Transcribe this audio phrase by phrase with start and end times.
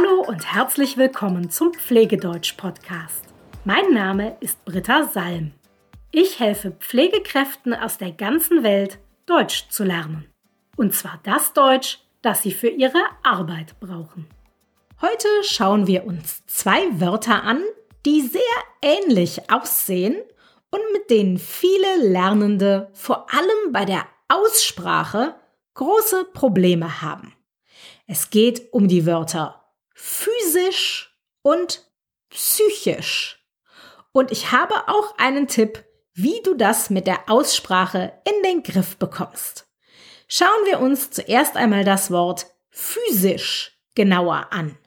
[0.00, 3.24] Hallo und herzlich willkommen zum Pflegedeutsch-Podcast.
[3.64, 5.52] Mein Name ist Britta Salm.
[6.10, 10.26] Ich helfe Pflegekräften aus der ganzen Welt, Deutsch zu lernen.
[10.76, 14.26] Und zwar das Deutsch, das sie für ihre Arbeit brauchen.
[15.02, 17.62] Heute schauen wir uns zwei Wörter an,
[18.06, 18.40] die sehr
[18.80, 20.16] ähnlich aussehen
[20.70, 25.34] und mit denen viele Lernende vor allem bei der Aussprache
[25.74, 27.34] große Probleme haben.
[28.06, 29.59] Es geht um die Wörter
[30.00, 31.84] physisch und
[32.30, 33.44] psychisch.
[34.12, 38.96] Und ich habe auch einen Tipp, wie du das mit der Aussprache in den Griff
[38.96, 39.68] bekommst.
[40.26, 44.78] Schauen wir uns zuerst einmal das Wort physisch genauer an.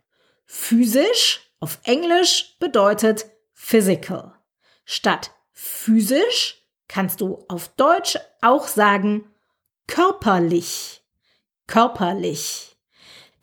[0.45, 4.33] Physisch auf Englisch bedeutet physical.
[4.85, 9.33] Statt physisch kannst du auf Deutsch auch sagen
[9.87, 11.03] körperlich.
[11.67, 12.72] Körperlich.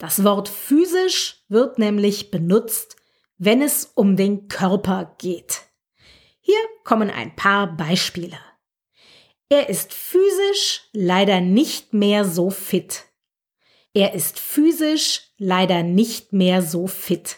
[0.01, 2.97] Das Wort physisch wird nämlich benutzt,
[3.37, 5.61] wenn es um den Körper geht.
[6.41, 8.39] Hier kommen ein paar Beispiele.
[9.51, 13.05] Er ist physisch leider nicht mehr so fit.
[13.93, 17.37] Er ist physisch leider nicht mehr so fit.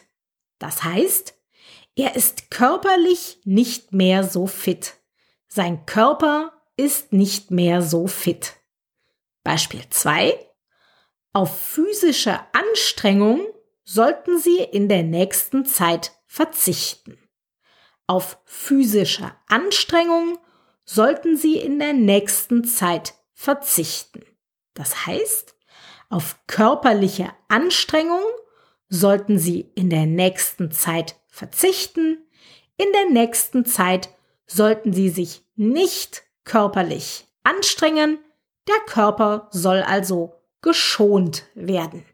[0.60, 1.34] Das heißt,
[1.96, 4.94] er ist körperlich nicht mehr so fit.
[5.48, 8.54] Sein Körper ist nicht mehr so fit.
[9.42, 10.51] Beispiel 2.
[11.34, 13.46] Auf physische Anstrengung
[13.84, 17.18] sollten Sie in der nächsten Zeit verzichten.
[18.06, 20.38] Auf physische Anstrengung
[20.84, 24.24] sollten Sie in der nächsten Zeit verzichten.
[24.74, 25.56] Das heißt,
[26.10, 28.24] auf körperliche Anstrengung
[28.90, 32.18] sollten Sie in der nächsten Zeit verzichten.
[32.76, 34.10] In der nächsten Zeit
[34.46, 38.18] sollten Sie sich nicht körperlich anstrengen.
[38.68, 42.06] Der Körper soll also geschont werden.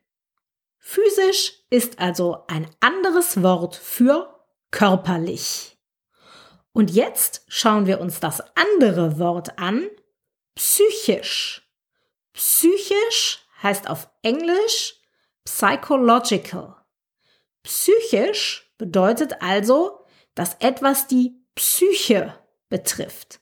[0.78, 4.34] Physisch ist also ein anderes Wort für
[4.70, 5.78] körperlich.
[6.72, 9.88] Und jetzt schauen wir uns das andere Wort an,
[10.54, 11.68] psychisch.
[12.32, 14.94] Psychisch heißt auf Englisch
[15.44, 16.76] psychological.
[17.62, 23.40] Psychisch bedeutet also, dass etwas die Psyche betrifft.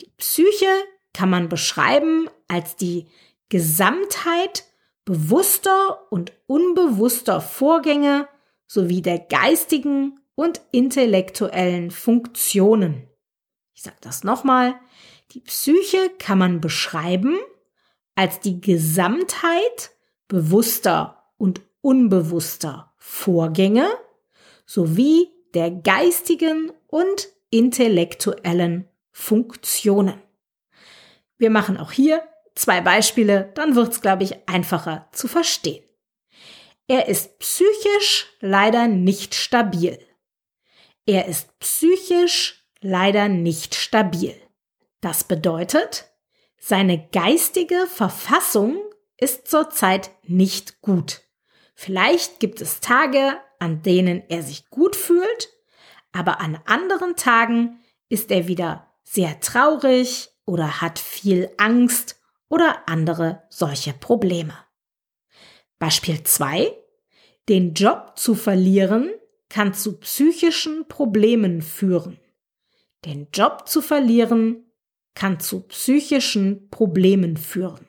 [0.00, 0.82] Die Psyche
[1.12, 3.08] kann man beschreiben als die
[3.52, 4.64] Gesamtheit
[5.04, 8.26] bewusster und unbewusster Vorgänge
[8.66, 13.10] sowie der geistigen und intellektuellen Funktionen.
[13.74, 14.76] Ich sage das nochmal.
[15.32, 17.36] Die Psyche kann man beschreiben
[18.14, 19.90] als die Gesamtheit
[20.28, 23.86] bewusster und unbewusster Vorgänge
[24.64, 30.22] sowie der geistigen und intellektuellen Funktionen.
[31.36, 32.22] Wir machen auch hier
[32.54, 35.84] zwei Beispiele, dann wird es, glaube ich, einfacher zu verstehen.
[36.88, 39.98] Er ist psychisch leider nicht stabil.
[41.06, 44.34] Er ist psychisch leider nicht stabil.
[45.00, 46.12] Das bedeutet,
[46.58, 48.80] seine geistige Verfassung
[49.16, 51.22] ist zurzeit nicht gut.
[51.74, 55.48] Vielleicht gibt es Tage, an denen er sich gut fühlt,
[56.12, 62.21] aber an anderen Tagen ist er wieder sehr traurig oder hat viel Angst
[62.52, 64.52] oder andere solche Probleme.
[65.78, 66.70] Beispiel 2.
[67.48, 69.10] Den Job zu verlieren
[69.48, 72.20] kann zu psychischen Problemen führen.
[73.06, 74.70] Den Job zu verlieren
[75.14, 77.86] kann zu psychischen Problemen führen.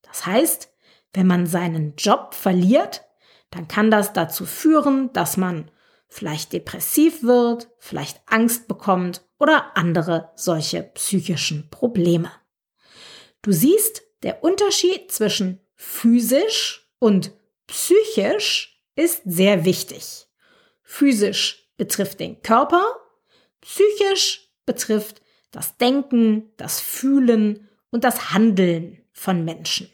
[0.00, 0.72] Das heißt,
[1.12, 3.04] wenn man seinen Job verliert,
[3.50, 5.70] dann kann das dazu führen, dass man
[6.08, 12.30] vielleicht depressiv wird, vielleicht Angst bekommt oder andere solche psychischen Probleme.
[13.42, 17.32] Du siehst, der Unterschied zwischen physisch und
[17.66, 20.26] psychisch ist sehr wichtig.
[20.82, 22.84] Physisch betrifft den Körper,
[23.62, 29.90] psychisch betrifft das Denken, das Fühlen und das Handeln von Menschen.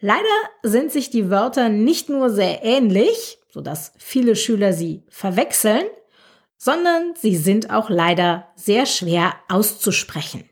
[0.00, 0.22] Leider
[0.62, 5.84] sind sich die Wörter nicht nur sehr ähnlich, sodass viele Schüler sie verwechseln,
[6.56, 10.48] sondern sie sind auch leider sehr schwer auszusprechen.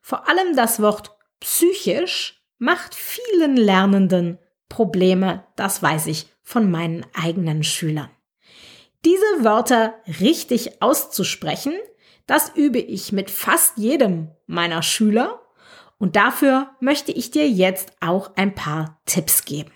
[0.00, 4.38] Vor allem das Wort psychisch macht vielen Lernenden
[4.68, 8.10] Probleme, das weiß ich von meinen eigenen Schülern.
[9.04, 11.74] Diese Wörter richtig auszusprechen,
[12.26, 15.40] das übe ich mit fast jedem meiner Schüler
[15.98, 19.72] und dafür möchte ich dir jetzt auch ein paar Tipps geben.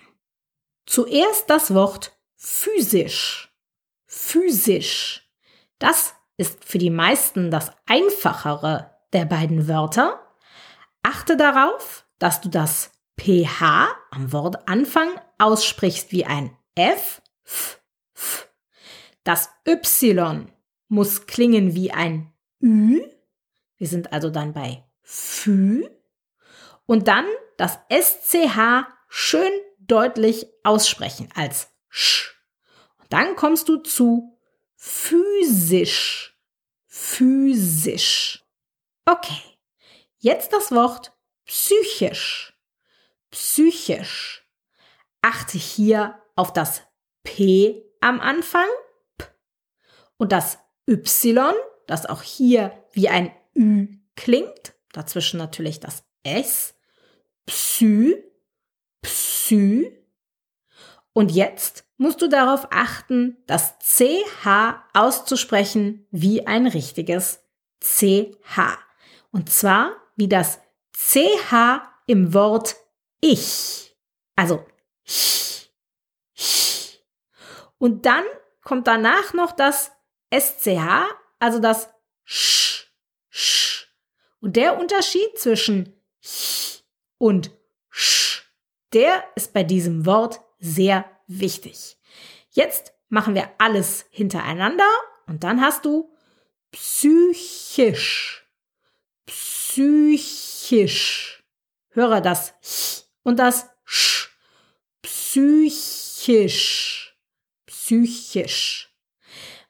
[0.85, 3.53] Zuerst das Wort physisch.
[4.05, 5.29] Physisch.
[5.79, 10.22] Das ist für die meisten das einfachere der beiden Wörter.
[11.03, 17.81] Achte darauf, dass du das pH am Wortanfang aussprichst wie ein F F,
[18.15, 18.49] F.
[19.23, 20.51] Das Y
[20.87, 23.01] muss klingen wie ein Ü.
[23.77, 25.87] Wir sind also dann bei Fü.
[26.85, 27.25] Und dann
[27.57, 32.35] das SCH schön deutlich aussprechen als Sch.
[32.97, 34.37] Und dann kommst du zu
[34.75, 36.37] physisch.
[36.87, 38.43] Physisch.
[39.05, 39.52] Okay.
[40.23, 41.11] Jetzt das Wort
[41.45, 42.57] psychisch.
[43.29, 44.47] Psychisch.
[45.21, 46.81] Achte hier auf das
[47.23, 48.67] P am Anfang.
[49.17, 49.25] P.
[50.15, 50.59] Und das
[50.89, 51.53] Y,
[51.87, 54.75] das auch hier wie ein Ü klingt.
[54.93, 56.73] Dazwischen natürlich das S.
[57.45, 58.15] Psy.
[59.01, 59.91] Psy.
[61.11, 67.43] Und jetzt musst du darauf achten, das CH auszusprechen wie ein richtiges
[67.81, 68.77] CH.
[69.29, 70.59] Und zwar wie das
[70.95, 72.75] CH im Wort
[73.21, 73.95] ich.
[74.35, 74.65] Also
[75.03, 75.71] ich.
[76.33, 77.03] ich.
[77.77, 78.23] Und dann
[78.63, 79.91] kommt danach noch das
[80.33, 81.05] SCH,
[81.39, 81.89] also das
[82.23, 82.87] sch,
[83.29, 83.87] sch.
[84.39, 86.83] Und der Unterschied zwischen ch
[87.17, 87.51] und
[87.89, 88.43] sch,
[88.93, 91.97] der ist bei diesem Wort sehr wichtig.
[92.49, 94.89] Jetzt machen wir alles hintereinander
[95.27, 96.13] und dann hast du
[96.71, 98.42] psychisch.
[99.73, 101.43] Psychisch.
[101.89, 104.29] Höre das ch und das sch.
[105.01, 105.97] Psychisch.
[107.65, 108.93] Psychisch.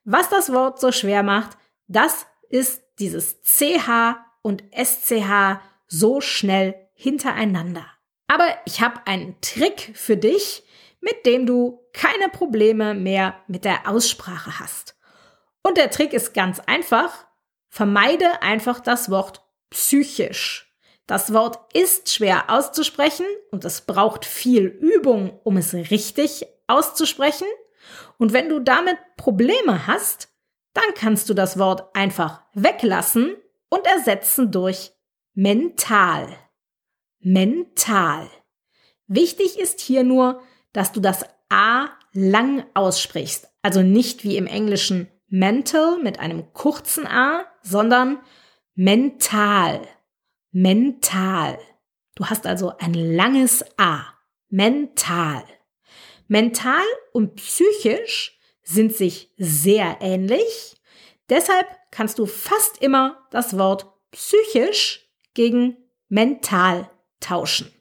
[0.04, 1.58] Was das Wort so schwer macht,
[1.88, 7.86] das ist dieses CH und SCH so schnell hintereinander.
[8.28, 10.64] Aber ich habe einen Trick für dich,
[11.00, 14.98] mit dem du keine Probleme mehr mit der Aussprache hast.
[15.62, 17.26] Und der Trick ist ganz einfach.
[17.70, 19.43] Vermeide einfach das Wort
[19.74, 20.72] psychisch.
[21.06, 27.48] Das Wort ist schwer auszusprechen und es braucht viel Übung, um es richtig auszusprechen.
[28.18, 30.30] Und wenn du damit Probleme hast,
[30.74, 33.36] dann kannst du das Wort einfach weglassen
[33.70, 34.92] und ersetzen durch
[35.34, 36.30] mental.
[37.20, 38.30] Mental.
[39.08, 40.42] Wichtig ist hier nur,
[40.72, 43.50] dass du das A lang aussprichst.
[43.62, 48.20] Also nicht wie im Englischen mental mit einem kurzen A, sondern
[48.76, 49.82] mental.
[50.52, 51.60] Mental.
[52.16, 54.04] Du hast also ein langes A.
[54.50, 55.44] Mental.
[56.28, 60.76] Mental und psychisch sind sich sehr ähnlich.
[61.30, 65.78] Deshalb kannst du fast immer das Wort psychisch gegen
[66.10, 66.90] mental
[67.20, 67.74] tauschen.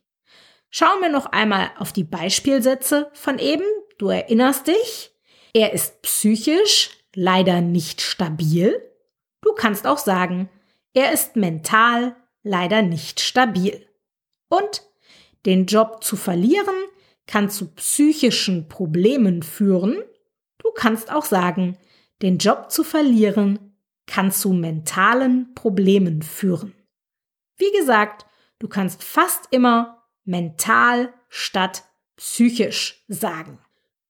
[0.71, 3.65] Schauen wir noch einmal auf die Beispielsätze von eben.
[3.99, 5.13] Du erinnerst dich.
[5.53, 8.81] Er ist psychisch leider nicht stabil.
[9.43, 10.49] Du kannst auch sagen,
[10.95, 13.87] er ist mental leider nicht stabil.
[14.49, 14.83] Und
[15.47, 16.75] den Job zu verlieren
[17.27, 20.03] kann zu psychischen Problemen führen.
[20.59, 21.79] Du kannst auch sagen,
[22.21, 26.75] den Job zu verlieren kann zu mentalen Problemen führen.
[27.57, 28.27] Wie gesagt,
[28.59, 31.85] du kannst fast immer mental statt
[32.17, 33.59] psychisch sagen.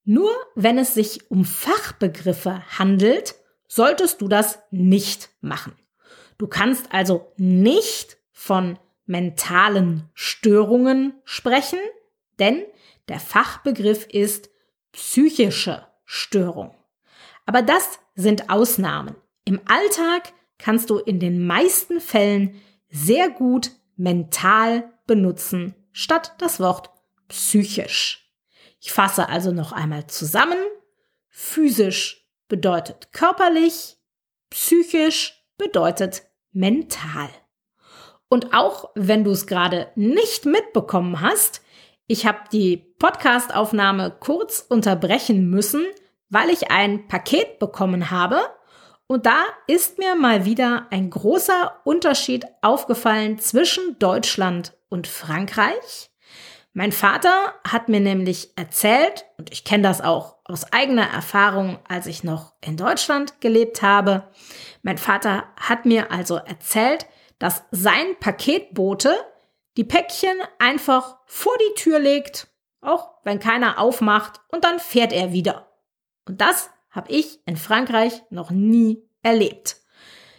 [0.04, 3.36] Nur wenn es sich um Fachbegriffe handelt,
[3.68, 5.74] solltest du das nicht machen.
[6.42, 11.78] Du kannst also nicht von mentalen Störungen sprechen,
[12.40, 12.64] denn
[13.06, 14.50] der Fachbegriff ist
[14.90, 16.74] psychische Störung.
[17.46, 19.14] Aber das sind Ausnahmen.
[19.44, 26.90] Im Alltag kannst du in den meisten Fällen sehr gut mental benutzen statt das Wort
[27.28, 28.34] psychisch.
[28.80, 30.58] Ich fasse also noch einmal zusammen.
[31.28, 33.96] Physisch bedeutet körperlich,
[34.50, 37.28] psychisch bedeutet mental.
[38.28, 41.62] Und auch wenn du es gerade nicht mitbekommen hast,
[42.06, 45.84] ich habe die Podcastaufnahme kurz unterbrechen müssen,
[46.28, 48.40] weil ich ein Paket bekommen habe.
[49.06, 56.10] Und da ist mir mal wieder ein großer Unterschied aufgefallen zwischen Deutschland und Frankreich.
[56.74, 62.06] Mein Vater hat mir nämlich erzählt, und ich kenne das auch aus eigener Erfahrung, als
[62.06, 64.30] ich noch in Deutschland gelebt habe,
[64.82, 67.06] mein Vater hat mir also erzählt,
[67.38, 69.14] dass sein Paketbote
[69.76, 72.48] die Päckchen einfach vor die Tür legt,
[72.80, 75.72] auch wenn keiner aufmacht, und dann fährt er wieder.
[76.26, 79.76] Und das habe ich in Frankreich noch nie erlebt.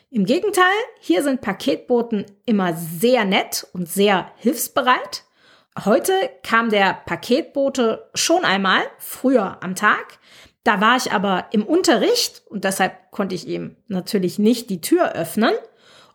[0.09, 0.63] Im Gegenteil,
[0.99, 5.23] hier sind Paketboten immer sehr nett und sehr hilfsbereit.
[5.85, 10.19] Heute kam der Paketbote schon einmal, früher am Tag.
[10.63, 15.13] Da war ich aber im Unterricht und deshalb konnte ich ihm natürlich nicht die Tür
[15.13, 15.53] öffnen.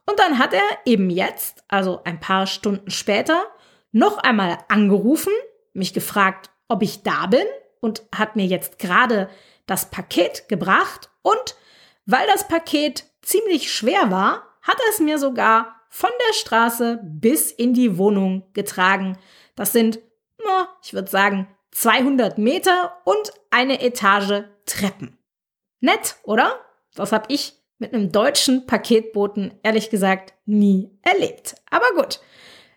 [0.06, 3.44] Und dann hat er eben jetzt, also ein paar Stunden später,
[3.92, 5.32] noch einmal angerufen,
[5.74, 7.46] mich gefragt, ob ich da bin.
[7.80, 9.28] und hat mir jetzt gerade
[9.66, 11.54] das Paket gebracht und
[12.06, 17.52] weil das Paket ziemlich schwer war, hat er es mir sogar von der Straße bis
[17.52, 19.18] in die Wohnung getragen.
[19.54, 20.00] Das sind,
[20.82, 21.46] ich würde sagen,
[21.78, 25.16] 200 Meter und eine Etage Treppen.
[25.80, 26.58] Nett, oder?
[26.96, 31.54] Das habe ich mit einem deutschen Paketboten ehrlich gesagt nie erlebt.
[31.70, 32.18] Aber gut,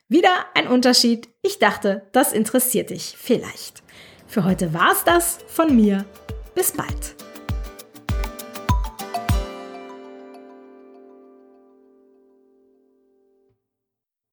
[0.08, 1.30] wieder ein Unterschied.
[1.42, 3.82] Ich dachte, das interessiert dich vielleicht.
[4.28, 6.06] Für heute war's das von mir.
[6.54, 7.21] Bis bald.